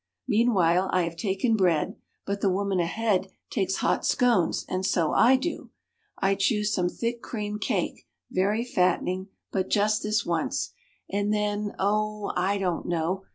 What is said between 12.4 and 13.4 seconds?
don't know.